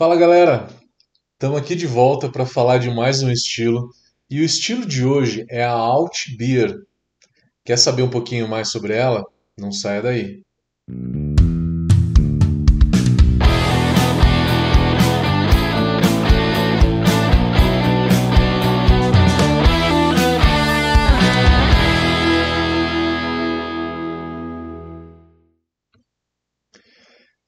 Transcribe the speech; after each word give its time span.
Fala 0.00 0.16
galera, 0.16 0.66
estamos 1.34 1.58
aqui 1.60 1.74
de 1.74 1.86
volta 1.86 2.30
para 2.30 2.46
falar 2.46 2.78
de 2.78 2.88
mais 2.88 3.22
um 3.22 3.30
estilo 3.30 3.90
e 4.30 4.40
o 4.40 4.44
estilo 4.46 4.86
de 4.86 5.04
hoje 5.04 5.44
é 5.46 5.62
a 5.62 5.72
Alt 5.72 6.38
Beer. 6.38 6.86
Quer 7.66 7.76
saber 7.76 8.00
um 8.00 8.08
pouquinho 8.08 8.48
mais 8.48 8.70
sobre 8.70 8.94
ela? 8.94 9.26
Não 9.58 9.70
saia 9.70 10.00
daí. 10.00 10.42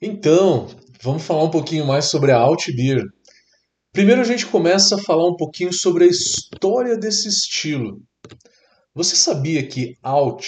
Então, 0.02 0.68
vamos 1.02 1.24
falar 1.24 1.44
um 1.44 1.50
pouquinho 1.50 1.84
mais 1.84 2.06
sobre 2.06 2.30
a 2.30 2.38
Alt 2.38 2.68
Beer. 2.74 3.02
Primeiro 3.92 4.20
a 4.20 4.24
gente 4.24 4.46
começa 4.46 4.94
a 4.94 5.02
falar 5.02 5.28
um 5.28 5.36
pouquinho 5.36 5.72
sobre 5.72 6.04
a 6.04 6.06
história 6.06 6.96
desse 6.96 7.28
estilo. 7.28 8.00
Você 8.94 9.16
sabia 9.16 9.66
que 9.66 9.96
Alt 10.02 10.46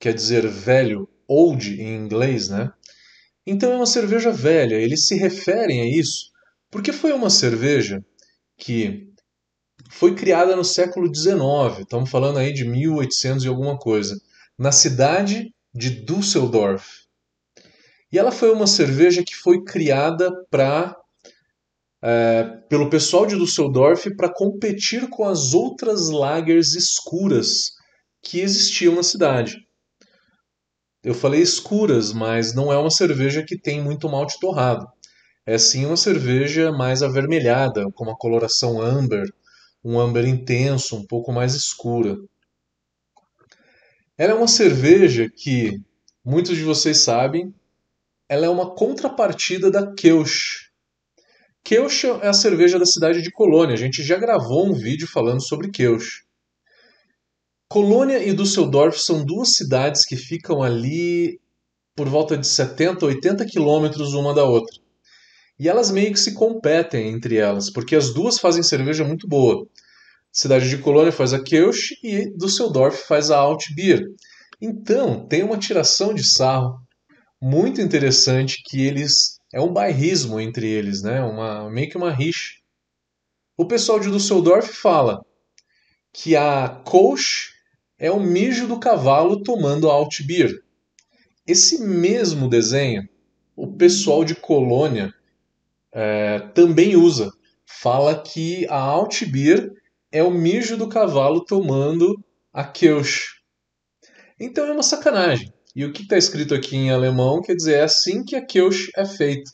quer 0.00 0.12
dizer 0.12 0.46
velho, 0.48 1.08
old 1.26 1.80
em 1.80 1.96
inglês, 1.96 2.48
né? 2.48 2.70
Então 3.46 3.72
é 3.72 3.76
uma 3.76 3.86
cerveja 3.86 4.30
velha, 4.30 4.74
eles 4.74 5.06
se 5.06 5.14
referem 5.14 5.80
a 5.80 5.86
isso 5.86 6.28
porque 6.70 6.92
foi 6.92 7.12
uma 7.12 7.30
cerveja 7.30 8.04
que 8.58 9.08
foi 9.90 10.14
criada 10.14 10.54
no 10.54 10.64
século 10.64 11.06
XIX, 11.14 11.80
estamos 11.80 12.10
falando 12.10 12.38
aí 12.38 12.52
de 12.52 12.64
1800 12.64 13.44
e 13.44 13.48
alguma 13.48 13.78
coisa, 13.78 14.20
na 14.58 14.72
cidade 14.72 15.54
de 15.72 15.90
Düsseldorf, 16.04 17.07
e 18.10 18.18
ela 18.18 18.30
foi 18.30 18.50
uma 18.50 18.66
cerveja 18.66 19.22
que 19.22 19.34
foi 19.34 19.62
criada 19.64 20.30
para 20.50 20.96
é, 22.00 22.44
pelo 22.68 22.88
pessoal 22.88 23.26
de 23.26 23.36
Düsseldorf 23.36 24.14
para 24.16 24.32
competir 24.32 25.08
com 25.08 25.24
as 25.24 25.52
outras 25.52 26.08
lagers 26.08 26.74
escuras 26.74 27.72
que 28.22 28.40
existiam 28.40 28.94
na 28.94 29.02
cidade. 29.02 29.66
Eu 31.02 31.14
falei 31.14 31.40
escuras, 31.40 32.12
mas 32.12 32.54
não 32.54 32.72
é 32.72 32.78
uma 32.78 32.90
cerveja 32.90 33.42
que 33.42 33.58
tem 33.58 33.82
muito 33.82 34.08
malte 34.08 34.38
torrado. 34.38 34.86
É 35.46 35.56
sim 35.56 35.86
uma 35.86 35.96
cerveja 35.96 36.70
mais 36.72 37.02
avermelhada, 37.02 37.90
com 37.94 38.04
uma 38.04 38.16
coloração 38.16 38.80
amber, 38.82 39.26
um 39.82 39.98
amber 39.98 40.26
intenso, 40.26 40.96
um 40.96 41.06
pouco 41.06 41.32
mais 41.32 41.54
escura. 41.54 42.16
Ela 44.16 44.32
é 44.32 44.34
uma 44.34 44.48
cerveja 44.48 45.30
que 45.34 45.80
muitos 46.24 46.56
de 46.56 46.64
vocês 46.64 46.98
sabem, 46.98 47.54
ela 48.28 48.46
é 48.46 48.48
uma 48.48 48.74
contrapartida 48.74 49.70
da 49.70 49.94
Kelch. 49.94 50.68
Kelch 51.64 52.06
é 52.22 52.28
a 52.28 52.32
cerveja 52.32 52.78
da 52.78 52.84
cidade 52.84 53.22
de 53.22 53.30
Colônia. 53.30 53.74
A 53.74 53.78
gente 53.78 54.02
já 54.02 54.16
gravou 54.16 54.66
um 54.66 54.74
vídeo 54.74 55.08
falando 55.08 55.42
sobre 55.42 55.70
Kelch. 55.70 56.24
Colônia 57.68 58.22
e 58.22 58.32
Düsseldorf 58.32 58.98
são 58.98 59.24
duas 59.24 59.50
cidades 59.50 60.04
que 60.04 60.16
ficam 60.16 60.62
ali 60.62 61.40
por 61.94 62.08
volta 62.08 62.36
de 62.36 62.46
70, 62.46 63.04
80 63.04 63.44
quilômetros 63.46 64.14
uma 64.14 64.34
da 64.34 64.44
outra. 64.44 64.76
E 65.58 65.68
elas 65.68 65.90
meio 65.90 66.12
que 66.12 66.20
se 66.20 66.34
competem 66.34 67.08
entre 67.08 67.36
elas, 67.36 67.70
porque 67.70 67.96
as 67.96 68.14
duas 68.14 68.38
fazem 68.38 68.62
cerveja 68.62 69.04
muito 69.04 69.26
boa. 69.26 69.66
Cidade 70.32 70.70
de 70.70 70.78
Colônia 70.78 71.10
faz 71.10 71.32
a 71.34 71.42
Kelch 71.42 71.98
e 72.02 72.30
Düsseldorf 72.36 73.06
faz 73.06 73.30
a 73.30 73.38
Alt 73.38 73.64
Beer. 73.74 74.02
Então, 74.60 75.26
tem 75.26 75.42
uma 75.42 75.58
tiração 75.58 76.14
de 76.14 76.24
sarro 76.24 76.78
muito 77.40 77.80
interessante 77.80 78.62
que 78.64 78.84
eles 78.84 79.38
é 79.52 79.60
um 79.60 79.72
bairrismo 79.72 80.40
entre 80.40 80.68
eles, 80.68 81.02
né? 81.02 81.22
Uma 81.22 81.70
meio 81.70 81.88
que 81.88 81.96
uma 81.96 82.12
rixa. 82.12 82.58
O 83.56 83.66
pessoal 83.66 83.98
de 83.98 84.10
Düsseldorf 84.10 84.72
fala 84.72 85.24
que 86.12 86.36
a 86.36 86.68
coach 86.84 87.52
é 87.98 88.10
o 88.10 88.20
mijo 88.20 88.66
do 88.66 88.78
cavalo 88.78 89.42
tomando 89.42 89.90
alt 89.90 90.22
beer. 90.22 90.52
Esse 91.46 91.82
mesmo 91.82 92.48
desenho, 92.48 93.08
o 93.56 93.66
pessoal 93.66 94.24
de 94.24 94.34
Colônia 94.34 95.12
é, 95.92 96.40
também 96.54 96.94
usa. 96.94 97.32
Fala 97.66 98.20
que 98.20 98.66
a 98.68 98.78
alt 98.78 99.24
beer 99.24 99.72
é 100.12 100.22
o 100.22 100.30
mijo 100.30 100.76
do 100.76 100.88
cavalo 100.88 101.44
tomando 101.44 102.22
a 102.52 102.64
Kirsch. 102.64 103.40
Então 104.38 104.66
é 104.66 104.72
uma 104.72 104.82
sacanagem. 104.82 105.52
E 105.78 105.84
o 105.84 105.92
que 105.92 106.02
está 106.02 106.18
escrito 106.18 106.56
aqui 106.56 106.74
em 106.74 106.90
alemão 106.90 107.40
quer 107.40 107.54
dizer 107.54 107.74
é 107.74 107.82
assim 107.84 108.24
que 108.24 108.34
a 108.34 108.44
Kirsch 108.44 108.90
é 108.96 109.04
feita. 109.06 109.48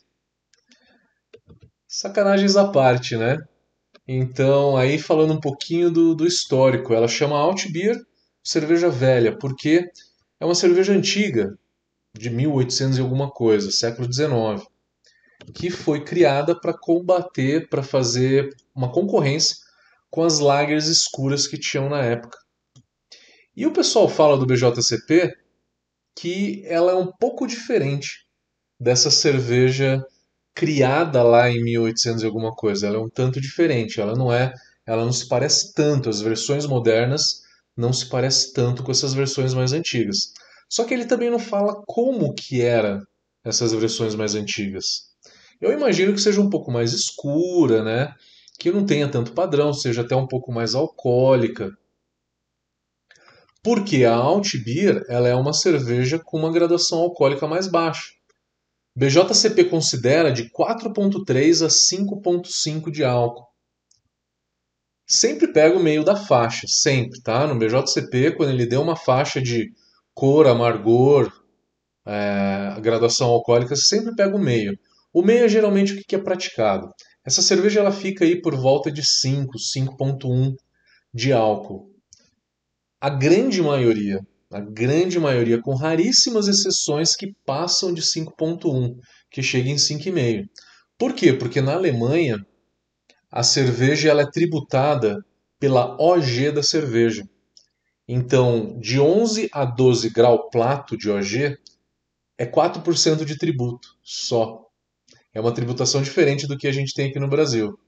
Sacanagens 1.86 2.56
à 2.56 2.66
parte, 2.66 3.14
né? 3.14 3.36
Então, 4.08 4.74
aí 4.74 4.98
falando 4.98 5.34
um 5.34 5.38
pouquinho 5.38 5.90
do, 5.90 6.14
do 6.14 6.26
histórico, 6.26 6.94
ela 6.94 7.06
chama 7.06 7.36
Altbier 7.36 8.00
cerveja 8.42 8.88
velha, 8.88 9.36
porque 9.36 9.86
é 10.40 10.46
uma 10.46 10.54
cerveja 10.54 10.94
antiga, 10.94 11.58
de 12.14 12.30
1800 12.30 12.96
e 12.96 13.02
alguma 13.02 13.30
coisa, 13.30 13.70
século 13.70 14.10
XIX, 14.10 14.66
que 15.54 15.68
foi 15.68 16.02
criada 16.02 16.58
para 16.58 16.72
combater, 16.72 17.68
para 17.68 17.82
fazer 17.82 18.48
uma 18.74 18.90
concorrência 18.90 19.56
com 20.10 20.22
as 20.22 20.38
lagers 20.38 20.86
escuras 20.86 21.46
que 21.46 21.58
tinham 21.58 21.90
na 21.90 22.02
época. 22.02 22.38
E 23.54 23.66
o 23.66 23.72
pessoal 23.74 24.08
fala 24.08 24.38
do 24.38 24.46
BJCP 24.46 25.43
que 26.16 26.62
ela 26.66 26.92
é 26.92 26.94
um 26.94 27.10
pouco 27.18 27.46
diferente 27.46 28.24
dessa 28.78 29.10
cerveja 29.10 30.04
criada 30.54 31.22
lá 31.22 31.50
em 31.50 31.62
1800 31.62 32.22
e 32.22 32.26
alguma 32.26 32.52
coisa. 32.52 32.86
Ela 32.86 32.96
é 32.96 33.00
um 33.00 33.08
tanto 33.08 33.40
diferente. 33.40 34.00
Ela 34.00 34.14
não 34.14 34.32
é, 34.32 34.52
ela 34.86 35.04
não 35.04 35.12
se 35.12 35.28
parece 35.28 35.74
tanto. 35.74 36.08
As 36.08 36.20
versões 36.20 36.66
modernas 36.66 37.42
não 37.76 37.92
se 37.92 38.08
parece 38.08 38.52
tanto 38.52 38.82
com 38.82 38.92
essas 38.92 39.14
versões 39.14 39.52
mais 39.52 39.72
antigas. 39.72 40.32
Só 40.68 40.84
que 40.84 40.94
ele 40.94 41.06
também 41.06 41.30
não 41.30 41.38
fala 41.38 41.82
como 41.86 42.34
que 42.34 42.62
era 42.62 43.02
essas 43.44 43.72
versões 43.72 44.14
mais 44.14 44.34
antigas. 44.34 45.12
Eu 45.60 45.72
imagino 45.72 46.12
que 46.12 46.20
seja 46.20 46.40
um 46.40 46.50
pouco 46.50 46.70
mais 46.70 46.92
escura, 46.92 47.82
né? 47.82 48.14
Que 48.58 48.70
não 48.70 48.86
tenha 48.86 49.08
tanto 49.08 49.32
padrão, 49.32 49.72
seja 49.72 50.02
até 50.02 50.14
um 50.14 50.26
pouco 50.26 50.52
mais 50.52 50.74
alcoólica. 50.74 51.70
Porque 53.64 54.04
a 54.04 54.14
Alt 54.14 54.58
Beer 54.62 55.06
ela 55.08 55.26
é 55.26 55.34
uma 55.34 55.54
cerveja 55.54 56.18
com 56.18 56.38
uma 56.38 56.52
graduação 56.52 56.98
alcoólica 56.98 57.48
mais 57.48 57.66
baixa. 57.66 58.12
BJCP 58.94 59.64
considera 59.64 60.30
de 60.30 60.50
4,3 60.50 61.64
a 61.64 61.68
5,5 61.70 62.90
de 62.90 63.02
álcool. 63.02 63.46
Sempre 65.06 65.50
pega 65.50 65.78
o 65.78 65.82
meio 65.82 66.04
da 66.04 66.14
faixa, 66.14 66.66
sempre, 66.68 67.22
tá? 67.22 67.46
No 67.46 67.58
BJCP, 67.58 68.32
quando 68.32 68.50
ele 68.50 68.66
deu 68.66 68.82
uma 68.82 68.96
faixa 68.96 69.40
de 69.40 69.72
cor, 70.12 70.46
amargor, 70.46 71.32
é, 72.06 72.78
graduação 72.82 73.28
alcoólica, 73.28 73.74
sempre 73.76 74.14
pega 74.14 74.36
o 74.36 74.38
meio. 74.38 74.78
O 75.10 75.22
meio 75.22 75.46
é 75.46 75.48
geralmente 75.48 75.94
o 75.94 76.04
que 76.06 76.14
é 76.14 76.18
praticado. 76.18 76.92
Essa 77.24 77.40
cerveja 77.40 77.80
ela 77.80 77.92
fica 77.92 78.26
aí 78.26 78.42
por 78.42 78.54
volta 78.54 78.92
de 78.92 79.02
5, 79.02 79.52
5,1 79.58 80.54
de 81.14 81.32
álcool 81.32 81.93
a 83.04 83.10
grande 83.10 83.60
maioria, 83.60 84.18
a 84.50 84.60
grande 84.60 85.20
maioria, 85.20 85.60
com 85.60 85.74
raríssimas 85.74 86.48
exceções 86.48 87.14
que 87.14 87.34
passam 87.44 87.92
de 87.92 88.00
5.1, 88.00 88.96
que 89.30 89.42
chega 89.42 89.68
em 89.68 89.74
5,5. 89.74 90.48
Por 90.96 91.12
quê? 91.12 91.34
Porque 91.34 91.60
na 91.60 91.74
Alemanha 91.74 92.38
a 93.30 93.42
cerveja 93.42 94.08
ela 94.08 94.22
é 94.22 94.30
tributada 94.30 95.22
pela 95.60 95.94
OG 96.00 96.52
da 96.52 96.62
cerveja. 96.62 97.28
Então, 98.08 98.78
de 98.80 98.98
11 98.98 99.50
a 99.52 99.66
12 99.66 100.08
grau 100.08 100.48
plato 100.48 100.96
de 100.96 101.10
OG 101.10 101.58
é 102.38 102.46
4% 102.46 103.26
de 103.26 103.36
tributo 103.36 103.86
só. 104.02 104.64
É 105.34 105.40
uma 105.42 105.52
tributação 105.52 106.00
diferente 106.00 106.46
do 106.46 106.56
que 106.56 106.66
a 106.66 106.72
gente 106.72 106.94
tem 106.94 107.10
aqui 107.10 107.20
no 107.20 107.28
Brasil. 107.28 107.78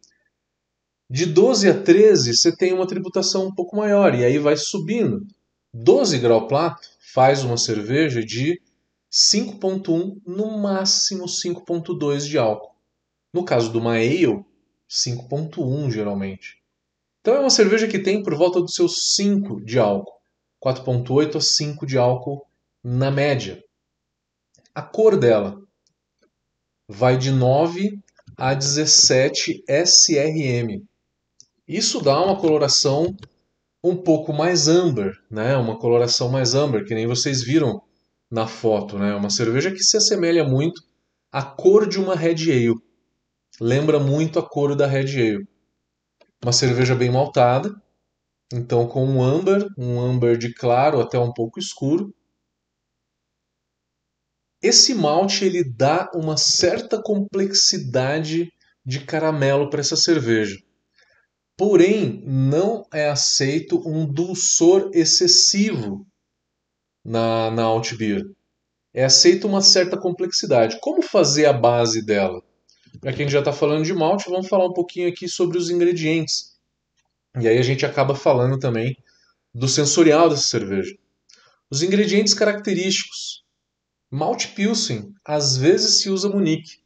De 1.09 1.25
12 1.25 1.71
a 1.71 1.83
13, 1.83 2.37
você 2.37 2.55
tem 2.55 2.73
uma 2.73 2.87
tributação 2.87 3.47
um 3.47 3.55
pouco 3.55 3.77
maior, 3.77 4.13
e 4.15 4.25
aí 4.25 4.39
vai 4.39 4.57
subindo. 4.57 5.25
12 5.73 6.19
grau 6.19 6.49
plato 6.49 6.89
faz 7.15 7.45
uma 7.45 7.57
cerveja 7.57 8.21
de 8.23 8.61
5,1, 9.13 10.21
no 10.27 10.59
máximo 10.59 11.27
5,2 11.27 12.27
de 12.27 12.37
álcool. 12.37 12.75
No 13.33 13.45
caso 13.45 13.71
do 13.71 13.87
ale, 13.89 14.45
5,1 14.91 15.91
geralmente. 15.93 16.61
Então 17.21 17.35
é 17.35 17.41
uma 17.41 17.51
cerveja 17.51 17.87
que 17.87 17.99
tem 17.99 18.23
por 18.23 18.35
volta 18.35 18.61
dos 18.61 18.75
seus 18.75 19.15
5 19.15 19.65
de 19.65 19.79
álcool. 19.79 20.17
4,8 20.65 21.37
a 21.37 21.41
5 21.41 21.87
de 21.87 21.97
álcool 21.99 22.45
na 22.83 23.11
média. 23.11 23.63
A 24.75 24.83
cor 24.83 25.17
dela 25.17 25.61
vai 26.89 27.17
de 27.17 27.31
9 27.31 28.01
a 28.37 28.55
17 28.55 29.65
SRM. 29.69 30.85
Isso 31.69 32.01
dá 32.01 32.23
uma 32.25 32.39
coloração 32.39 33.17
um 33.83 33.97
pouco 33.97 34.33
mais 34.33 34.69
amber, 34.69 35.13
né? 35.29 35.57
Uma 35.57 35.79
coloração 35.79 36.29
mais 36.29 36.55
amber, 36.55 36.85
que 36.85 36.95
nem 36.95 37.07
vocês 37.07 37.43
viram 37.43 37.83
na 38.31 38.47
foto, 38.47 38.99
né? 38.99 39.15
Uma 39.15 39.31
cerveja 39.31 39.73
que 39.73 39.83
se 39.83 39.97
assemelha 39.97 40.45
muito 40.45 40.81
à 41.33 41.43
cor 41.43 41.89
de 41.89 41.99
uma 41.99 42.15
Red 42.15 42.51
Ale. 42.51 42.75
lembra 43.61 43.99
muito 43.99 44.39
a 44.39 44.49
cor 44.49 44.77
da 44.77 44.87
Red 44.87 45.21
Ale. 45.21 45.49
Uma 46.43 46.53
cerveja 46.53 46.95
bem 46.95 47.11
maltada, 47.11 47.75
então 48.53 48.87
com 48.87 49.05
um 49.05 49.23
âmbar, 49.23 49.67
um 49.77 50.01
âmbar 50.01 50.37
de 50.37 50.55
claro 50.55 51.01
até 51.01 51.19
um 51.19 51.33
pouco 51.33 51.59
escuro. 51.59 52.15
Esse 54.63 54.95
malte 54.95 55.45
ele 55.45 55.65
dá 55.65 56.11
uma 56.15 56.37
certa 56.37 57.03
complexidade 57.03 58.53
de 58.85 59.01
caramelo 59.05 59.69
para 59.69 59.81
essa 59.81 59.97
cerveja. 59.97 60.57
Porém, 61.57 62.23
não 62.27 62.87
é 62.93 63.09
aceito 63.09 63.83
um 63.89 64.05
dulçor 64.05 64.91
excessivo 64.93 66.07
na, 67.05 67.51
na 67.51 67.63
Alt 67.63 67.95
Beer. 67.95 68.23
É 68.93 69.05
aceito 69.05 69.47
uma 69.47 69.63
certa 69.63 69.97
complexidade. 69.97 70.79
Como 70.81 71.03
fazer 71.03 71.47
a 71.47 71.53
base 71.53 72.05
dela? 72.05 72.43
Para 73.01 73.13
quem 73.13 73.29
já 73.29 73.39
está 73.39 73.53
falando 73.53 73.85
de 73.85 73.95
malte, 73.95 74.29
vamos 74.29 74.49
falar 74.49 74.67
um 74.67 74.73
pouquinho 74.73 75.09
aqui 75.09 75.29
sobre 75.29 75.57
os 75.59 75.71
ingredientes. 75.71 76.57
E 77.41 77.47
aí 77.47 77.59
a 77.59 77.63
gente 77.63 77.85
acaba 77.85 78.15
falando 78.15 78.59
também 78.59 78.97
do 79.55 79.69
sensorial 79.69 80.29
dessa 80.29 80.49
cerveja. 80.49 80.97
Os 81.71 81.83
ingredientes 81.83 82.35
característicos. 82.35 83.45
Malte 84.11 84.49
Pilsen, 84.49 85.13
às 85.25 85.57
vezes 85.57 86.01
se 86.01 86.11
usa 86.11 86.29
Munique. 86.29 86.81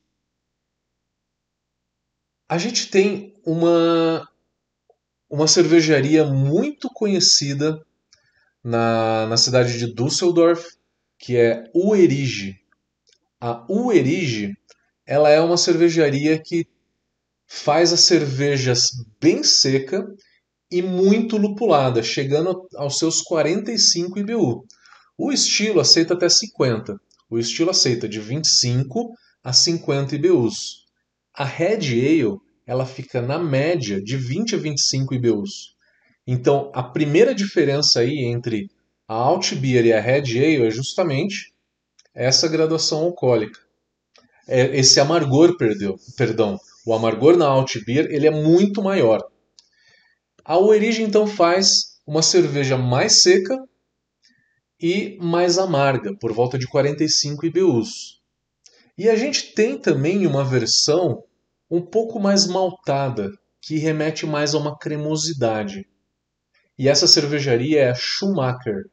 A 2.48 2.58
gente 2.58 2.90
tem 2.90 3.34
uma, 3.44 4.28
uma 5.30 5.46
cervejaria 5.46 6.24
muito 6.24 6.90
conhecida 6.92 7.80
na, 8.62 9.26
na 9.28 9.36
cidade 9.36 9.78
de 9.78 9.94
Düsseldorf, 9.94 10.66
que 11.16 11.36
é 11.36 11.70
Uerige. 11.74 12.56
A 13.40 13.64
Uerige 13.70 14.54
ela 15.06 15.30
é 15.30 15.40
uma 15.40 15.56
cervejaria 15.56 16.38
que 16.38 16.66
faz 17.46 17.92
as 17.92 18.00
cervejas 18.00 18.90
bem 19.20 19.42
seca 19.42 20.06
e 20.70 20.82
muito 20.82 21.36
lupulada, 21.36 22.02
chegando 22.02 22.68
aos 22.76 22.98
seus 22.98 23.22
45 23.22 24.18
IBU. 24.18 24.64
O 25.18 25.32
estilo 25.32 25.80
aceita 25.80 26.14
até 26.14 26.28
50. 26.28 26.96
O 27.28 27.38
estilo 27.38 27.70
aceita 27.70 28.08
de 28.08 28.20
25 28.20 29.12
a 29.42 29.52
50 29.52 30.14
IBUs. 30.14 30.84
A 31.34 31.44
Red 31.44 31.88
Ale 31.88 32.38
ela 32.70 32.86
fica 32.86 33.20
na 33.20 33.36
média 33.36 34.00
de 34.00 34.16
20 34.16 34.54
a 34.54 34.58
25 34.58 35.12
IBUs. 35.12 35.74
Então, 36.24 36.70
a 36.72 36.84
primeira 36.84 37.34
diferença 37.34 37.98
aí 37.98 38.20
entre 38.26 38.70
a 39.08 39.14
Alt 39.14 39.56
Beer 39.56 39.86
e 39.86 39.92
a 39.92 40.00
Red 40.00 40.38
Ale 40.38 40.68
é 40.68 40.70
justamente 40.70 41.52
essa 42.14 42.46
graduação 42.46 43.00
alcoólica. 43.00 43.58
É 44.46 44.78
esse 44.78 45.00
amargor, 45.00 45.56
perdeu, 45.56 45.98
perdão. 46.16 46.60
O 46.86 46.94
amargor 46.94 47.36
na 47.36 47.48
Alt 47.48 47.74
Beer 47.84 48.06
ele 48.08 48.28
é 48.28 48.30
muito 48.30 48.80
maior. 48.80 49.20
A 50.44 50.56
Origem 50.56 51.06
então 51.06 51.26
faz 51.26 51.98
uma 52.06 52.22
cerveja 52.22 52.78
mais 52.78 53.20
seca 53.20 53.58
e 54.80 55.18
mais 55.20 55.58
amarga, 55.58 56.16
por 56.20 56.32
volta 56.32 56.56
de 56.56 56.68
45 56.68 57.46
IBUs. 57.46 58.20
E 58.96 59.08
a 59.08 59.16
gente 59.16 59.54
tem 59.54 59.76
também 59.76 60.24
uma 60.24 60.44
versão 60.44 61.24
um 61.70 61.80
pouco 61.80 62.18
mais 62.18 62.46
maltada, 62.46 63.30
que 63.62 63.78
remete 63.78 64.26
mais 64.26 64.54
a 64.54 64.58
uma 64.58 64.76
cremosidade. 64.76 65.86
E 66.78 66.88
essa 66.88 67.06
cervejaria 67.06 67.82
é 67.82 67.90
a 67.90 67.94
Schumacher, 67.94 68.86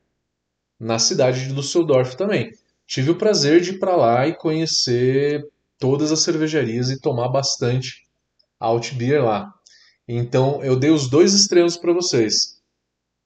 na 0.80 1.00
cidade 1.00 1.48
de 1.48 1.54
Düsseldorf 1.54 2.16
também. 2.16 2.52
Tive 2.86 3.12
o 3.12 3.18
prazer 3.18 3.62
de 3.62 3.72
ir 3.72 3.80
para 3.80 3.96
lá 3.96 4.28
e 4.28 4.36
conhecer 4.36 5.44
todas 5.80 6.12
as 6.12 6.20
cervejarias 6.20 6.90
e 6.90 7.00
tomar 7.00 7.30
bastante 7.30 8.08
alt 8.60 8.94
beer 8.94 9.24
lá. 9.24 9.52
Então 10.08 10.64
eu 10.64 10.76
dei 10.76 10.92
os 10.92 11.10
dois 11.10 11.34
extremos 11.34 11.78
para 11.78 11.94
vocês. 11.94 12.62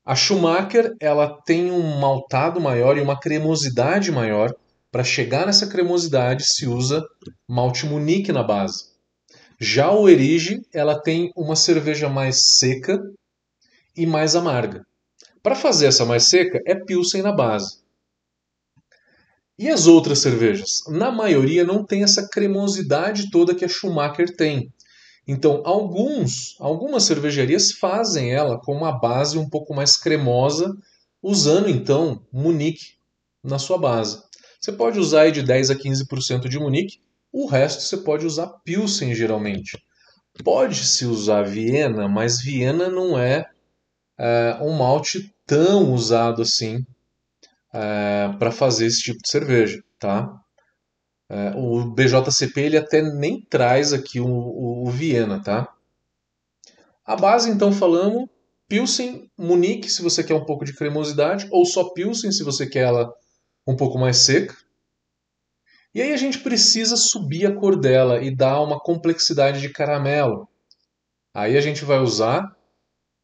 A 0.05 0.15
Schumacher 0.15 0.95
ela 0.99 1.41
tem 1.45 1.71
um 1.71 1.99
maltado 1.99 2.59
maior 2.59 2.97
e 2.97 3.01
uma 3.01 3.19
cremosidade 3.19 4.11
maior. 4.11 4.53
Para 4.91 5.03
chegar 5.03 5.45
nessa 5.45 5.67
cremosidade 5.67 6.43
se 6.43 6.67
usa 6.67 7.05
malte 7.47 7.85
Munique 7.85 8.31
na 8.31 8.43
base. 8.43 8.90
Já 9.63 9.91
o 9.91 10.09
Erige 10.09 10.65
ela 10.73 10.99
tem 10.99 11.31
uma 11.35 11.55
cerveja 11.55 12.09
mais 12.09 12.57
seca 12.57 12.99
e 13.95 14.07
mais 14.07 14.35
amarga. 14.35 14.83
Para 15.43 15.53
fazer 15.53 15.85
essa 15.85 16.03
mais 16.03 16.29
seca 16.29 16.59
é 16.65 16.73
Pilsen 16.73 17.21
na 17.21 17.31
base. 17.31 17.79
E 19.59 19.69
as 19.69 19.85
outras 19.85 20.17
cervejas? 20.17 20.79
Na 20.87 21.11
maioria 21.11 21.63
não 21.63 21.85
tem 21.85 22.01
essa 22.01 22.27
cremosidade 22.27 23.29
toda 23.29 23.53
que 23.53 23.63
a 23.63 23.69
Schumacher 23.69 24.35
tem. 24.35 24.73
Então, 25.27 25.61
alguns, 25.63 26.55
algumas 26.59 27.03
cervejarias 27.03 27.73
fazem 27.73 28.33
ela 28.33 28.59
com 28.59 28.73
uma 28.73 28.91
base 28.91 29.37
um 29.37 29.47
pouco 29.47 29.75
mais 29.75 29.95
cremosa, 29.95 30.75
usando 31.21 31.69
então 31.69 32.25
Munique 32.33 32.95
na 33.43 33.59
sua 33.59 33.77
base. 33.77 34.23
Você 34.59 34.71
pode 34.71 34.97
usar 34.97 35.29
de 35.29 35.43
10 35.43 35.69
a 35.69 35.75
15% 35.75 36.49
de 36.49 36.57
Munique, 36.57 36.99
o 37.31 37.45
resto 37.45 37.83
você 37.83 37.97
pode 37.97 38.25
usar 38.25 38.47
Pilsen 38.63 39.13
geralmente. 39.15 39.77
Pode-se 40.43 41.05
usar 41.05 41.43
Viena, 41.43 42.07
mas 42.07 42.41
Viena 42.41 42.89
não 42.89 43.17
é, 43.17 43.49
é 44.17 44.57
um 44.61 44.77
malte 44.77 45.33
tão 45.45 45.93
usado 45.93 46.41
assim 46.41 46.85
é, 47.73 48.29
para 48.37 48.51
fazer 48.51 48.85
esse 48.85 49.01
tipo 49.01 49.21
de 49.21 49.29
cerveja, 49.29 49.81
tá? 49.99 50.41
É, 51.29 51.53
o 51.55 51.85
BJCP 51.85 52.59
ele 52.59 52.77
até 52.77 53.01
nem 53.01 53.41
traz 53.41 53.93
aqui 53.93 54.19
o, 54.19 54.27
o, 54.27 54.87
o, 54.87 54.91
Viena, 54.91 55.41
tá? 55.41 55.73
A 57.05 57.15
base, 57.15 57.49
então, 57.49 57.71
falamos 57.71 58.27
Pilsen, 58.67 59.29
Munique, 59.37 59.89
se 59.89 60.01
você 60.01 60.23
quer 60.23 60.33
um 60.33 60.45
pouco 60.45 60.65
de 60.65 60.73
cremosidade, 60.73 61.47
ou 61.51 61.65
só 61.65 61.89
Pilsen, 61.93 62.31
se 62.31 62.43
você 62.43 62.67
quer 62.67 62.81
ela 62.81 63.13
um 63.65 63.75
pouco 63.75 63.97
mais 63.97 64.17
seca. 64.17 64.55
E 65.93 66.01
aí 66.01 66.13
a 66.13 66.17
gente 66.17 66.39
precisa 66.39 66.95
subir 66.95 67.45
a 67.45 67.53
cor 67.53 67.77
dela 67.77 68.23
e 68.23 68.33
dar 68.33 68.61
uma 68.61 68.79
complexidade 68.79 69.59
de 69.59 69.69
caramelo. 69.69 70.47
Aí 71.33 71.57
a 71.57 71.61
gente 71.61 71.83
vai 71.83 71.99
usar 71.99 72.45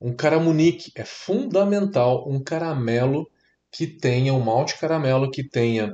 um 0.01 0.13
caramunique. 0.13 0.91
É 0.93 1.05
fundamental 1.05 2.29
um 2.29 2.43
caramelo 2.43 3.25
que 3.71 3.87
tenha, 3.87 4.33
um 4.33 4.41
malte 4.41 4.77
caramelo 4.77 5.31
que 5.31 5.47
tenha 5.47 5.93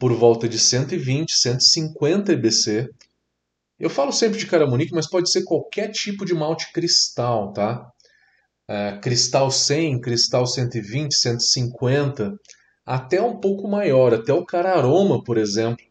por 0.00 0.12
volta 0.12 0.48
de 0.48 0.58
120, 0.58 1.32
150 1.32 2.32
EBC. 2.32 2.88
Eu 3.78 3.88
falo 3.88 4.10
sempre 4.10 4.38
de 4.38 4.46
caramunique, 4.46 4.92
mas 4.92 5.08
pode 5.08 5.30
ser 5.30 5.44
qualquer 5.44 5.92
tipo 5.92 6.24
de 6.24 6.34
malte 6.34 6.72
cristal, 6.72 7.52
tá? 7.52 7.88
É, 8.68 8.98
cristal 8.98 9.50
100, 9.50 10.00
cristal 10.00 10.44
120, 10.44 11.14
150, 11.14 12.34
até 12.84 13.22
um 13.22 13.38
pouco 13.38 13.68
maior, 13.68 14.12
até 14.12 14.32
o 14.32 14.44
cararoma, 14.44 15.22
por 15.22 15.38
exemplo 15.38 15.89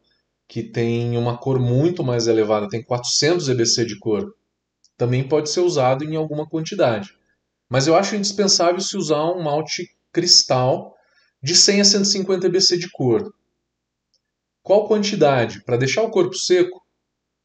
que 0.50 0.64
tem 0.64 1.16
uma 1.16 1.38
cor 1.38 1.60
muito 1.60 2.04
mais 2.04 2.26
elevada, 2.26 2.68
tem 2.68 2.84
400 2.84 3.48
EBC 3.50 3.86
de 3.86 4.00
cor, 4.00 4.36
também 4.98 5.26
pode 5.26 5.48
ser 5.48 5.60
usado 5.60 6.04
em 6.04 6.16
alguma 6.16 6.50
quantidade. 6.50 7.16
Mas 7.70 7.86
eu 7.86 7.96
acho 7.96 8.16
indispensável 8.16 8.82
se 8.82 8.98
usar 8.98 9.24
um 9.26 9.44
malte 9.44 9.96
cristal 10.12 10.96
de 11.42 11.56
100 11.56 11.82
a 11.82 11.86
150 11.86 12.48
EBC 12.48 12.80
de 12.80 12.90
cor. 12.90 13.32
Qual 14.64 14.88
quantidade? 14.88 15.64
Para 15.64 15.78
deixar 15.78 16.02
o 16.02 16.10
corpo 16.10 16.34
seco, 16.34 16.84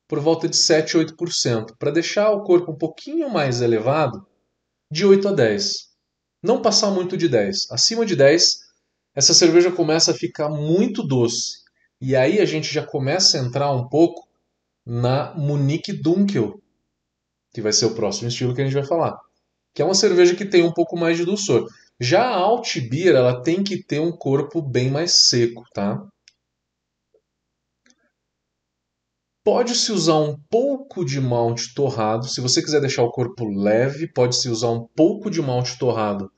por 0.09 0.19
volta 0.19 0.49
de 0.49 0.57
7 0.57 0.97
a 0.97 1.01
8%. 1.01 1.77
Para 1.79 1.91
deixar 1.91 2.31
o 2.31 2.43
corpo 2.43 2.73
um 2.73 2.79
pouquinho 2.79 3.29
mais 3.29 3.61
elevado, 3.61 4.27
de 4.91 5.05
8 5.05 5.29
a 5.29 5.33
10. 5.33 5.91
Não 6.43 6.63
passar 6.63 6.91
muito 6.91 7.19
de 7.19 7.29
10. 7.29 7.71
Acima 7.71 8.07
de 8.07 8.17
10, 8.17 8.61
essa 9.15 9.35
cerveja 9.35 9.71
começa 9.71 10.11
a 10.11 10.15
ficar 10.15 10.49
muito 10.49 11.07
doce 11.07 11.64
e 12.05 12.15
aí 12.15 12.39
a 12.41 12.45
gente 12.45 12.73
já 12.73 12.85
começa 12.85 13.39
a 13.39 13.41
entrar 13.41 13.73
um 13.73 13.89
pouco 13.89 14.29
na 14.85 15.35
Munique 15.35 15.93
Dunkel, 15.93 16.61
que 17.53 17.63
vai 17.63 17.73
ser 17.73 17.87
o 17.87 17.95
próximo 17.95 18.29
estilo 18.29 18.55
que 18.55 18.61
a 18.61 18.65
gente 18.65 18.75
vai 18.75 18.85
falar. 18.85 19.19
Que 19.75 19.81
é 19.81 19.85
uma 19.85 19.95
cerveja 19.95 20.37
que 20.37 20.45
tem 20.45 20.63
um 20.63 20.73
pouco 20.73 20.99
mais 20.99 21.17
de 21.17 21.25
dulçor. 21.25 21.67
Já 21.99 22.23
a 22.25 22.37
Alt 22.37 22.79
Beer, 22.91 23.15
ela 23.15 23.43
tem 23.43 23.65
que 23.65 23.83
ter 23.83 24.01
um 24.01 24.13
corpo 24.13 24.61
bem 24.61 24.91
mais 24.91 25.29
seco, 25.29 25.65
tá? 25.73 26.07
Pode-se 29.43 29.91
usar 29.91 30.19
um 30.19 30.39
pouco 30.51 31.05
de 31.05 31.21
malte 31.21 31.75
torrado. 31.75 32.29
Se 32.29 32.41
você 32.41 32.63
quiser 32.63 32.81
deixar 32.81 33.03
o 33.03 33.11
corpo 33.11 33.47
leve, 33.47 34.07
pode-se 34.13 34.49
usar 34.49 34.71
um 34.71 34.87
pouco 34.95 35.31
de 35.31 35.41
malte 35.41 35.79
torrado 35.79 36.31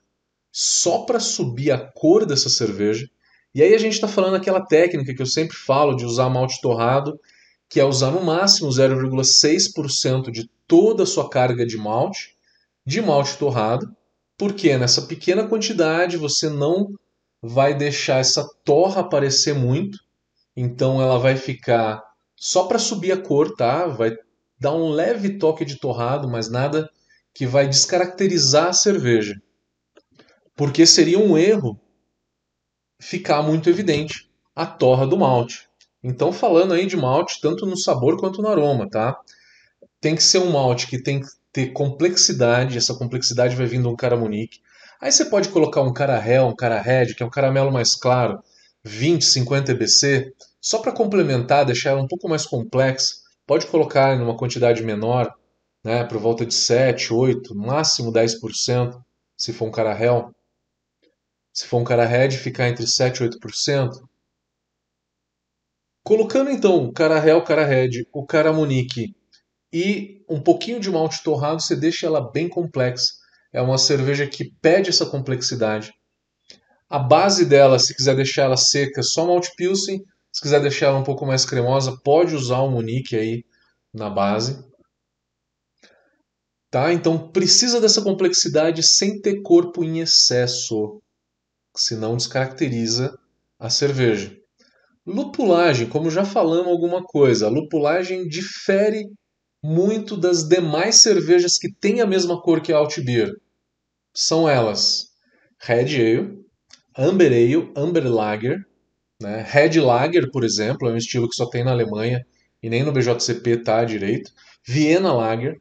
só 0.53 1.05
para 1.05 1.21
subir 1.21 1.71
a 1.71 1.79
cor 1.93 2.25
dessa 2.25 2.49
cerveja. 2.49 3.09
E 3.57 3.63
aí 3.63 3.75
a 3.75 3.79
gente 3.79 3.95
está 3.95 4.07
falando 4.07 4.35
aquela 4.37 4.61
técnica 4.61 5.15
que 5.15 5.23
eu 5.23 5.27
sempre 5.27 5.57
falo 5.57 5.97
de 5.97 6.05
usar 6.05 6.29
malte 6.29 6.61
torrado, 6.61 7.19
que 7.71 7.81
é 7.81 7.85
usar 7.87 8.11
no 8.11 8.23
máximo 8.23 8.69
0,6% 8.69 10.31
de 10.31 10.47
toda 10.69 11.05
a 11.05 11.07
sua 11.07 11.31
carga 11.31 11.65
de 11.65 11.79
malte, 11.79 12.37
de 12.85 13.01
malte 13.01 13.39
torrado, 13.39 13.91
porque 14.37 14.77
nessa 14.77 15.01
pequena 15.01 15.49
quantidade 15.49 16.19
você 16.19 16.51
não 16.51 16.89
vai 17.41 17.73
deixar 17.73 18.19
essa 18.19 18.47
torra 18.63 19.01
aparecer 19.01 19.55
muito, 19.55 19.97
então 20.55 21.01
ela 21.01 21.19
vai 21.19 21.35
ficar 21.35 22.03
só 22.37 22.65
para 22.65 22.79
subir 22.79 23.13
a 23.13 23.17
cor, 23.17 23.57
tá? 23.57 23.87
Vai 23.87 24.15
dá 24.61 24.71
um 24.71 24.91
leve 24.91 25.39
toque 25.39 25.65
de 25.65 25.81
torrado, 25.81 26.29
mas 26.29 26.51
nada 26.51 26.91
que 27.33 27.47
vai 27.47 27.67
descaracterizar 27.67 28.67
a 28.67 28.75
cerveja. 28.75 29.35
Porque 30.55 30.85
seria 30.85 31.19
um 31.19 31.39
erro 31.39 31.81
ficar 33.01 33.43
muito 33.43 33.69
evidente 33.69 34.29
a 34.55 34.65
torra 34.67 35.07
do 35.07 35.17
malte. 35.17 35.69
Então, 36.03 36.33
falando 36.33 36.73
aí 36.73 36.87
de 36.87 36.97
malte, 36.97 37.41
tanto 37.41 37.67
no 37.67 37.77
sabor 37.77 38.17
quanto 38.19 38.41
no 38.41 38.49
aroma, 38.49 38.89
tá? 38.89 39.19
Tem 40.01 40.15
que 40.15 40.23
ser 40.23 40.39
um 40.39 40.53
malte 40.53 40.87
que 40.87 41.03
tem 41.03 41.21
que 41.21 41.29
ter 41.53 41.73
complexidade, 41.73 42.79
essa 42.79 42.95
complexidade 42.95 43.57
vai 43.57 43.67
vindo 43.67 43.89
um 43.89 43.97
caramunique. 43.97 44.61
Aí 45.01 45.11
você 45.11 45.25
pode 45.25 45.49
colocar 45.49 45.83
um 45.83 45.93
carahel, 45.93 46.47
um 46.47 46.83
red, 46.83 47.15
que 47.15 47.23
é 47.23 47.27
um 47.27 47.31
caramelo 47.31 47.73
mais 47.73 47.95
claro, 47.95 48.43
20, 48.85 49.25
50 49.25 49.73
EBC, 49.73 50.33
só 50.61 50.79
para 50.79 50.93
complementar, 50.93 51.65
deixar 51.65 51.91
ela 51.91 52.03
um 52.03 52.07
pouco 52.07 52.29
mais 52.29 52.47
complexa. 52.47 53.17
Pode 53.47 53.67
colocar 53.67 54.15
em 54.17 54.21
uma 54.21 54.37
quantidade 54.37 54.83
menor, 54.83 55.33
né, 55.85 56.05
por 56.05 56.19
volta 56.19 56.45
de 56.45 56.55
7, 56.55 57.13
8, 57.13 57.55
no 57.55 57.67
máximo 57.67 58.13
10%, 58.13 59.01
se 59.37 59.53
for 59.53 59.69
um 59.69 59.71
carahel. 59.71 60.35
Se 61.57 61.67
for 61.67 61.81
um 61.81 61.85
red, 61.85 62.33
ficar 62.33 62.69
entre 62.69 62.87
7 62.87 63.25
e 63.25 63.29
8%. 63.31 64.07
Colocando 66.05 66.51
então 66.51 66.85
o 66.85 66.93
carahel, 66.93 67.43
red, 67.43 68.07
o 68.13 68.27
caramunique 68.27 69.17
e 69.73 70.23
um 70.29 70.39
pouquinho 70.39 70.79
de 70.79 70.91
malte 70.91 71.23
torrado, 71.23 71.63
você 71.63 71.75
deixa 71.75 72.07
ela 72.07 72.31
bem 72.31 72.47
complexa. 72.47 73.15
É 73.55 73.63
uma 73.63 73.79
cerveja 73.79 74.27
que 74.27 74.53
pede 74.61 74.91
essa 74.91 75.07
complexidade. 75.07 75.95
A 76.91 76.99
base 76.99 77.47
dela, 77.47 77.79
se 77.79 77.97
quiser 77.97 78.15
deixar 78.15 78.43
ela 78.43 78.57
seca, 78.59 79.03
só 79.03 79.27
malte 79.27 79.51
pilsen. 79.57 80.05
Se 80.31 80.43
quiser 80.43 80.61
deixar 80.61 80.89
ela 80.89 80.99
um 80.99 81.05
pouco 81.05 81.25
mais 81.25 81.47
cremosa, 81.47 81.99
pode 82.05 82.35
usar 82.35 82.59
o 82.59 82.71
Munique 82.71 83.17
aí 83.17 83.43
na 83.95 84.11
base. 84.11 84.63
Tá? 86.71 86.93
Então 86.93 87.31
precisa 87.33 87.81
dessa 87.81 88.03
complexidade 88.03 88.83
sem 88.83 89.23
ter 89.23 89.41
corpo 89.41 89.83
em 89.83 90.01
excesso, 90.01 91.01
senão 91.81 92.17
descaracteriza 92.17 93.19
a 93.59 93.71
cerveja. 93.71 94.37
Lupulagem, 95.07 95.89
como 95.89 96.11
já 96.11 96.25
falamos 96.25 96.69
alguma 96.69 97.03
coisa, 97.03 97.47
a 97.47 97.51
lupulagem 97.51 98.27
difere 98.27 99.09
muito 99.63 100.17
das 100.17 100.43
demais 100.43 100.97
cervejas 100.97 101.59
que 101.59 101.73
têm 101.73 102.01
a 102.01 102.07
mesma 102.07 102.41
cor 102.41 102.61
que 102.61 102.73
a 102.73 102.77
Alt 102.77 103.01
Beer. 103.01 103.33
São 104.15 104.49
elas 104.49 105.11
Red 105.59 105.95
Ale, 105.95 106.39
Amber 106.97 107.33
Ale, 107.33 107.73
Amber 107.77 108.07
Lager, 108.13 108.65
né? 109.21 109.45
Red 109.47 109.81
Lager, 109.81 110.31
por 110.31 110.45
exemplo, 110.45 110.89
é 110.89 110.93
um 110.93 110.97
estilo 110.97 111.29
que 111.29 111.37
só 111.37 111.47
tem 111.47 111.65
na 111.65 111.73
Alemanha 111.73 112.25
e 112.63 112.69
nem 112.69 112.83
no 112.83 112.93
BJCP 112.93 113.59
tá 113.59 113.85
direito. 113.85 114.31
Vienna 114.65 115.13
Lager. 115.13 115.61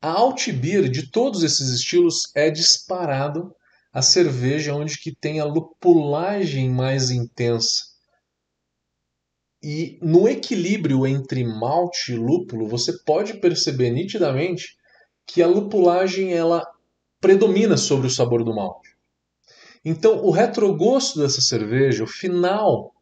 A 0.00 0.10
Alt 0.10 0.50
Beer, 0.52 0.88
de 0.88 1.10
todos 1.10 1.42
esses 1.42 1.70
estilos, 1.70 2.30
é 2.34 2.50
disparado 2.50 3.54
a 3.92 4.02
cerveja 4.02 4.74
onde 4.74 4.98
que 4.98 5.14
tem 5.14 5.40
a 5.40 5.44
lupulagem 5.44 6.70
mais 6.70 7.10
intensa. 7.10 7.84
E 9.62 9.98
no 10.00 10.28
equilíbrio 10.28 11.06
entre 11.06 11.44
malte 11.44 12.12
e 12.12 12.16
lúpulo, 12.16 12.68
você 12.68 12.92
pode 13.04 13.40
perceber 13.40 13.90
nitidamente 13.90 14.76
que 15.26 15.42
a 15.42 15.46
lupulagem 15.46 16.32
ela 16.32 16.64
predomina 17.20 17.76
sobre 17.76 18.06
o 18.06 18.10
sabor 18.10 18.44
do 18.44 18.54
malte. 18.54 18.96
Então, 19.84 20.24
o 20.24 20.30
retrogosto 20.30 21.18
dessa 21.18 21.40
cerveja, 21.40 22.04
o 22.04 22.06
final 22.06 22.92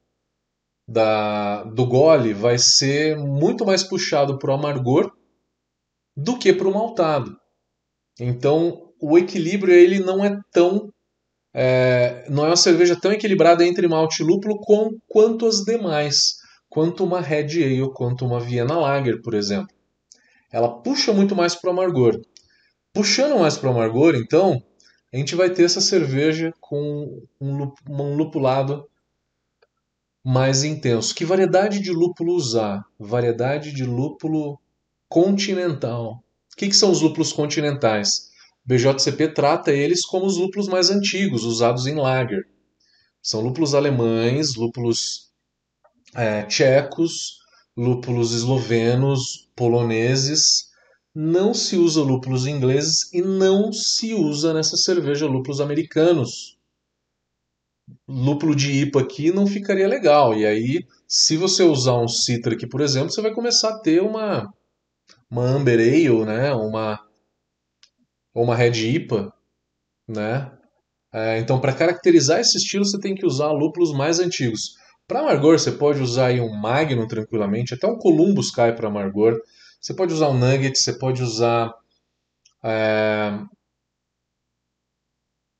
da, 0.88 1.64
do 1.64 1.87
gole, 1.87 2.33
vai 2.33 2.59
ser 2.59 3.19
muito 3.19 3.66
mais 3.66 3.83
puxado 3.83 4.38
para 4.38 4.50
o 4.50 4.55
amargor 4.55 5.12
do 6.16 6.38
que 6.38 6.52
para 6.52 6.69
o 6.69 6.73
maltado. 6.73 7.38
Então, 8.19 8.86
o 9.00 9.19
equilíbrio 9.19 9.75
ele 9.75 10.00
não 10.00 10.25
é 10.25 10.38
tão 10.53 10.93
é, 11.55 12.26
não 12.29 12.45
é 12.45 12.49
uma 12.49 12.57
cerveja 12.57 12.99
tão 13.00 13.12
equilibrada 13.12 13.65
entre 13.65 13.88
malte 13.88 14.23
e 14.23 14.26
lúpulo 14.26 14.59
com, 14.59 14.91
quanto 15.09 15.47
as 15.47 15.65
demais 15.65 16.37
quanto 16.76 17.05
uma 17.05 17.23
Red 17.23 17.65
Ale, 17.65 17.91
quanto 17.95 18.26
uma 18.26 18.38
Vienna 18.38 18.76
Lager, 18.76 19.23
por 19.23 19.33
exemplo. 19.33 19.75
Ela 20.53 20.69
puxa 20.83 21.11
muito 21.11 21.35
mais 21.35 21.55
para 21.55 21.69
o 21.69 21.73
amargor. 21.73 22.21
Puxando 22.93 23.38
mais 23.38 23.57
para 23.57 23.71
o 23.71 23.73
amargor, 23.73 24.15
então, 24.15 24.62
a 25.11 25.17
gente 25.17 25.35
vai 25.35 25.49
ter 25.49 25.65
essa 25.65 25.81
cerveja 25.81 26.53
com 26.61 27.23
um, 27.41 27.73
um 27.88 28.15
lupulado 28.15 28.87
mais 30.23 30.65
intenso. 30.65 31.15
Que 31.15 31.25
variedade 31.25 31.81
de 31.81 31.91
lúpulo 31.91 32.35
usar? 32.35 32.85
Variedade 32.99 33.73
de 33.73 33.85
lúpulo 33.85 34.61
continental. 35.09 36.23
O 36.53 36.57
que, 36.59 36.69
que 36.69 36.76
são 36.76 36.91
os 36.91 37.00
lúpulos 37.00 37.33
continentais? 37.33 38.29
BJCP 38.66 39.28
trata 39.28 39.70
eles 39.70 40.04
como 40.04 40.26
os 40.26 40.37
lúpulos 40.37 40.66
mais 40.66 40.90
antigos, 40.90 41.44
usados 41.44 41.87
em 41.87 41.94
lager. 41.94 42.44
São 43.23 43.40
lúpulos 43.40 43.75
alemães, 43.75 44.56
lúpulos 44.56 45.30
é, 46.14 46.42
tchecos, 46.44 47.38
lúpulos 47.76 48.32
eslovenos, 48.32 49.49
poloneses. 49.54 50.66
Não 51.14 51.54
se 51.54 51.76
usa 51.76 52.02
lúpulos 52.02 52.46
ingleses 52.46 53.12
e 53.12 53.23
não 53.23 53.73
se 53.73 54.14
usa 54.14 54.52
nessa 54.52 54.76
cerveja 54.76 55.26
lúpulos 55.26 55.61
americanos. 55.61 56.56
Lúpulo 58.08 58.54
de 58.54 58.73
IPA 58.82 59.00
aqui 59.00 59.30
não 59.30 59.46
ficaria 59.46 59.87
legal. 59.87 60.37
E 60.37 60.44
aí, 60.44 60.85
se 61.06 61.37
você 61.37 61.62
usar 61.62 61.99
um 61.99 62.08
Citra 62.08 62.54
aqui, 62.54 62.66
por 62.66 62.80
exemplo, 62.80 63.12
você 63.12 63.23
vai 63.23 63.32
começar 63.32 63.70
a 63.70 63.78
ter 63.78 64.02
uma, 64.02 64.52
uma 65.30 65.44
Amber 65.44 65.78
Ale, 65.78 66.25
né? 66.25 66.52
uma, 66.52 67.00
uma 68.43 68.55
Red 68.55 68.73
IPA. 68.73 69.33
Né? 70.09 70.50
É, 71.12 71.38
então, 71.38 71.61
para 71.61 71.73
caracterizar 71.73 72.40
esse 72.40 72.57
estilo, 72.59 72.85
você 72.85 72.99
tem 72.99 73.14
que 73.14 73.26
usar 73.26 73.50
lúpulos 73.52 73.93
mais 73.93 74.21
antigos. 74.21 74.76
Para 75.09 75.21
amargor, 75.21 75.59
você 75.59 75.73
pode 75.73 76.00
usar 76.00 76.33
um 76.40 76.55
Magnum 76.55 77.07
tranquilamente, 77.07 77.75
até 77.75 77.87
um 77.87 77.97
Columbus 77.97 78.50
cai 78.50 78.75
para 78.75 78.88
amargor. 78.88 79.40
Você 79.81 79.95
pode 79.95 80.12
usar 80.12 80.28
um 80.28 80.38
Nugget, 80.38 80.76
você 80.78 80.99
pode 80.99 81.23
usar. 81.23 81.73
É... 82.62 83.38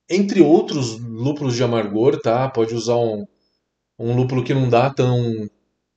Entre 0.09 0.41
outros 0.41 0.99
lúpulos 1.01 1.55
de 1.57 1.63
amargor, 1.63 2.21
tá? 2.21 2.49
Pode 2.49 2.75
usar 2.75 2.97
um, 2.97 3.25
um 3.99 4.15
lúpulo 4.15 4.45
que 4.45 4.55
não 4.55 4.69
dá 4.69 4.93
tão 4.93 5.49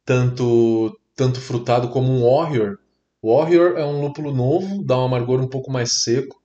tanto 0.05 0.97
tanto 1.15 1.41
frutado 1.41 1.89
como 1.89 2.11
um 2.11 2.23
Warrior. 2.23 2.77
O 3.21 3.35
Warrior 3.35 3.77
é 3.77 3.85
um 3.85 3.99
lúpulo 4.01 4.33
novo, 4.33 4.83
dá 4.83 4.97
um 4.97 5.03
amargor 5.05 5.41
um 5.41 5.49
pouco 5.49 5.69
mais 5.71 6.01
seco. 6.03 6.38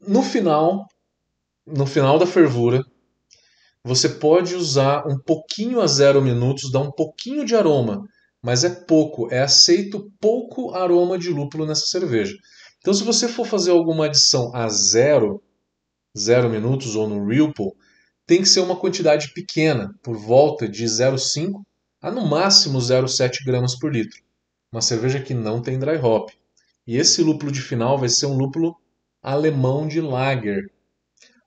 No 0.00 0.22
final, 0.22 0.86
no 1.66 1.84
final 1.84 2.18
da 2.18 2.26
fervura, 2.26 2.84
você 3.82 4.08
pode 4.08 4.54
usar 4.54 5.04
um 5.08 5.18
pouquinho 5.18 5.80
a 5.80 5.88
zero 5.88 6.22
minutos, 6.22 6.70
dá 6.70 6.78
um 6.78 6.90
pouquinho 6.90 7.44
de 7.44 7.56
aroma, 7.56 8.06
mas 8.40 8.62
é 8.62 8.70
pouco, 8.70 9.28
é 9.32 9.40
aceito 9.40 10.12
pouco 10.20 10.72
aroma 10.72 11.18
de 11.18 11.30
lúpulo 11.30 11.66
nessa 11.66 11.86
cerveja. 11.86 12.36
Então, 12.78 12.94
se 12.94 13.02
você 13.02 13.26
for 13.26 13.44
fazer 13.44 13.72
alguma 13.72 14.06
adição 14.06 14.54
a 14.54 14.68
zero, 14.68 15.42
zero 16.16 16.48
minutos 16.48 16.94
ou 16.94 17.08
no 17.08 17.26
Ripple, 17.26 17.72
tem 18.24 18.40
que 18.40 18.48
ser 18.48 18.60
uma 18.60 18.76
quantidade 18.76 19.32
pequena, 19.32 19.92
por 20.00 20.16
volta 20.16 20.68
de 20.68 20.84
0,5 20.84 21.62
a 22.00 22.10
no 22.10 22.24
máximo 22.24 22.78
0,7 22.78 23.44
gramas 23.44 23.76
por 23.76 23.92
litro. 23.92 24.22
Uma 24.70 24.80
cerveja 24.80 25.20
que 25.20 25.34
não 25.34 25.60
tem 25.60 25.78
dry 25.78 25.96
hop. 25.96 26.30
E 26.86 26.96
esse 26.96 27.20
lúpulo 27.22 27.50
de 27.50 27.60
final 27.60 27.98
vai 27.98 28.08
ser 28.08 28.26
um 28.26 28.36
lúpulo 28.36 28.76
alemão 29.22 29.86
de 29.86 30.00
lager, 30.00 30.70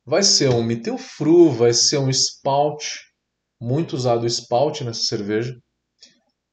Vai 0.05 0.23
ser 0.23 0.49
um 0.49 0.63
Mittelfru, 0.63 1.51
vai 1.51 1.73
ser 1.73 1.99
um 1.99 2.09
Spout, 2.09 2.99
muito 3.59 3.95
usado 3.95 4.23
o 4.23 4.83
nessa 4.83 5.03
cerveja. 5.03 5.55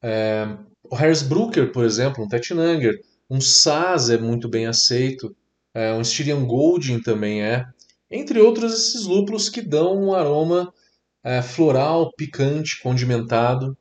É, 0.02 0.46
o 0.84 0.94
Hersbrucker, 0.94 1.72
por 1.72 1.84
exemplo, 1.84 2.22
um 2.22 2.28
Tettnanger. 2.28 2.94
Um 3.28 3.40
Saz 3.40 4.10
é 4.10 4.18
muito 4.18 4.48
bem 4.48 4.66
aceito. 4.66 5.34
É, 5.74 5.92
um 5.94 6.02
Styrian 6.02 6.44
Golding 6.44 7.00
também 7.00 7.42
é. 7.42 7.64
Entre 8.10 8.38
outros, 8.38 8.72
esses 8.74 9.06
lúpulos 9.06 9.48
que 9.48 9.62
dão 9.62 9.96
um 9.96 10.14
aroma 10.14 10.72
é, 11.24 11.40
floral, 11.40 12.12
picante, 12.16 12.80
condimentado. 12.82 13.76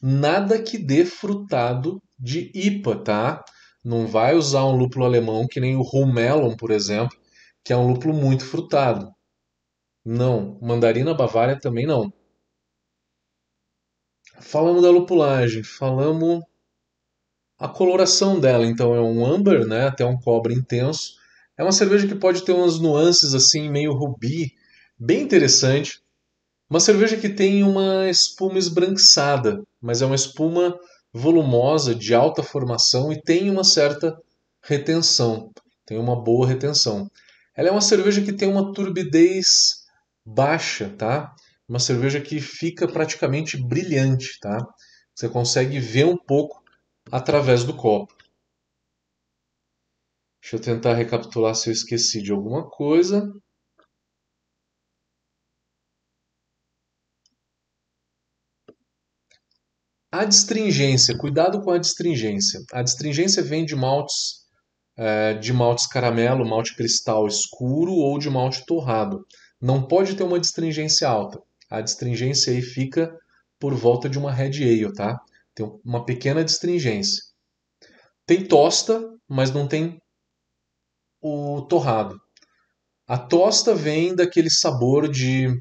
Nada 0.00 0.62
que 0.62 0.78
dê 0.78 1.04
frutado 1.04 2.00
de 2.18 2.52
IPA, 2.54 2.96
tá? 2.96 3.44
Não 3.84 4.06
vai 4.06 4.34
usar 4.34 4.64
um 4.64 4.76
lúpulo 4.76 5.04
alemão 5.04 5.46
que 5.46 5.60
nem 5.60 5.76
o 5.76 5.82
Rumelon, 5.82 6.56
por 6.56 6.70
exemplo, 6.70 7.16
que 7.62 7.72
é 7.72 7.76
um 7.76 7.88
lúpulo 7.88 8.14
muito 8.14 8.44
frutado. 8.44 9.12
Não, 10.04 10.58
mandarina 10.60 11.14
bavária 11.14 11.58
também 11.58 11.86
não. 11.86 12.12
Falamos 14.40 14.82
da 14.82 14.90
lupulagem, 14.90 15.62
falamos 15.62 16.42
a 17.58 17.68
coloração 17.68 18.40
dela, 18.40 18.66
então 18.66 18.94
é 18.94 19.00
um 19.00 19.24
amber, 19.24 19.66
né, 19.66 19.86
até 19.86 20.04
um 20.04 20.18
cobre 20.18 20.54
intenso. 20.54 21.14
É 21.56 21.62
uma 21.62 21.72
cerveja 21.72 22.06
que 22.06 22.14
pode 22.14 22.44
ter 22.44 22.52
umas 22.52 22.80
nuances 22.80 23.32
assim 23.34 23.70
meio 23.70 23.92
rubi, 23.92 24.52
bem 24.98 25.22
interessante. 25.22 26.02
Uma 26.68 26.80
cerveja 26.80 27.16
que 27.16 27.28
tem 27.28 27.62
uma 27.62 28.08
espuma 28.08 28.58
esbranquiçada, 28.58 29.62
mas 29.80 30.02
é 30.02 30.06
uma 30.06 30.14
espuma 30.14 30.78
volumosa, 31.14 31.94
de 31.94 32.12
alta 32.12 32.42
formação 32.42 33.12
e 33.12 33.22
tem 33.22 33.48
uma 33.48 33.62
certa 33.62 34.20
retenção, 34.60 35.52
tem 35.86 35.96
uma 35.96 36.20
boa 36.20 36.46
retenção. 36.46 37.08
Ela 37.56 37.68
é 37.68 37.70
uma 37.70 37.80
cerveja 37.80 38.20
que 38.20 38.32
tem 38.32 38.48
uma 38.48 38.72
turbidez 38.72 39.84
baixa, 40.26 40.90
tá? 40.98 41.32
Uma 41.68 41.78
cerveja 41.78 42.20
que 42.20 42.40
fica 42.40 42.88
praticamente 42.88 43.56
brilhante, 43.56 44.40
tá? 44.40 44.58
Você 45.14 45.28
consegue 45.28 45.78
ver 45.78 46.06
um 46.06 46.16
pouco 46.16 46.60
através 47.12 47.62
do 47.62 47.76
copo. 47.76 48.12
Deixa 50.42 50.56
eu 50.56 50.60
tentar 50.60 50.94
recapitular 50.94 51.54
se 51.54 51.70
eu 51.70 51.72
esqueci 51.72 52.20
de 52.20 52.32
alguma 52.32 52.68
coisa. 52.68 53.32
A 60.14 60.20
adstringência, 60.20 61.18
cuidado 61.18 61.60
com 61.60 61.72
a 61.72 61.74
adstringência. 61.74 62.62
A 62.72 62.78
adstringência 62.78 63.42
vem 63.42 63.64
de 63.64 63.74
maltes, 63.74 64.46
é, 64.96 65.34
de 65.34 65.52
maltes 65.52 65.88
caramelo, 65.88 66.48
malte 66.48 66.76
cristal 66.76 67.26
escuro 67.26 67.90
ou 67.90 68.16
de 68.16 68.30
malte 68.30 68.64
torrado. 68.64 69.26
Não 69.60 69.82
pode 69.82 70.14
ter 70.14 70.22
uma 70.22 70.36
adstringência 70.36 71.08
alta. 71.08 71.42
A 71.68 71.78
adstringência 71.78 72.52
aí 72.52 72.62
fica 72.62 73.12
por 73.58 73.74
volta 73.74 74.08
de 74.08 74.16
uma 74.16 74.30
red 74.30 74.62
ale, 74.62 74.92
tá? 74.92 75.20
Tem 75.52 75.68
uma 75.84 76.04
pequena 76.06 76.42
adstringência. 76.42 77.20
Tem 78.24 78.46
tosta, 78.46 79.02
mas 79.28 79.50
não 79.50 79.66
tem 79.66 80.00
o 81.20 81.62
torrado. 81.62 82.20
A 83.04 83.18
tosta 83.18 83.74
vem 83.74 84.14
daquele 84.14 84.48
sabor 84.48 85.08
de 85.08 85.60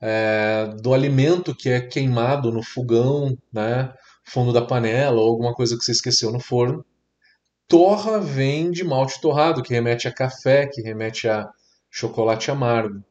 é, 0.00 0.68
do 0.80 0.94
alimento 0.94 1.54
que 1.54 1.68
é 1.68 1.80
queimado 1.80 2.52
no 2.52 2.62
fogão, 2.62 3.36
né, 3.52 3.92
fundo 4.24 4.52
da 4.52 4.62
panela 4.62 5.20
ou 5.20 5.28
alguma 5.28 5.54
coisa 5.54 5.76
que 5.76 5.84
você 5.84 5.92
esqueceu 5.92 6.30
no 6.30 6.40
forno. 6.40 6.84
Torra 7.68 8.18
vem 8.18 8.70
de 8.70 8.84
malte 8.84 9.20
torrado, 9.20 9.62
que 9.62 9.74
remete 9.74 10.08
a 10.08 10.14
café, 10.14 10.66
que 10.66 10.80
remete 10.80 11.28
a 11.28 11.48
chocolate 11.90 12.50
amargo. 12.50 13.02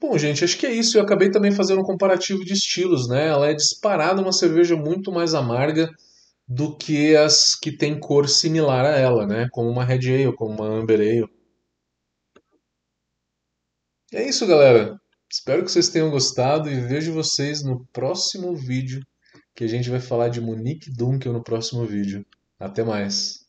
Bom, 0.00 0.18
gente, 0.18 0.44
acho 0.44 0.58
que 0.58 0.66
é 0.66 0.72
isso. 0.72 0.98
Eu 0.98 1.02
acabei 1.02 1.30
também 1.30 1.52
fazendo 1.52 1.80
um 1.80 1.84
comparativo 1.84 2.44
de 2.44 2.52
estilos, 2.52 3.08
né? 3.08 3.28
Ela 3.28 3.50
é 3.50 3.54
disparada 3.54 4.20
uma 4.20 4.32
cerveja 4.32 4.76
muito 4.76 5.12
mais 5.12 5.34
amarga 5.34 5.88
do 6.54 6.76
que 6.76 7.16
as 7.16 7.54
que 7.54 7.74
têm 7.74 7.98
cor 7.98 8.28
similar 8.28 8.84
a 8.84 8.96
ela, 8.96 9.26
né? 9.26 9.48
Como 9.50 9.70
uma 9.70 9.84
Red 9.84 10.00
Ale, 10.12 10.36
como 10.36 10.52
uma 10.54 10.66
Amber 10.66 11.00
Ale. 11.00 11.26
É 14.12 14.28
isso, 14.28 14.46
galera. 14.46 14.94
Espero 15.30 15.64
que 15.64 15.70
vocês 15.70 15.88
tenham 15.88 16.10
gostado 16.10 16.70
e 16.70 16.78
vejo 16.78 17.14
vocês 17.14 17.64
no 17.64 17.86
próximo 17.90 18.54
vídeo, 18.54 19.00
que 19.56 19.64
a 19.64 19.66
gente 19.66 19.88
vai 19.88 20.00
falar 20.00 20.28
de 20.28 20.42
Monique 20.42 20.92
Dunkel 20.92 21.32
no 21.32 21.42
próximo 21.42 21.86
vídeo. 21.86 22.22
Até 22.60 22.84
mais. 22.84 23.41